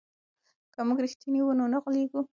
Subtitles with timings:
[0.73, 2.21] که موږ رښتیني وو نو نه غولېږو.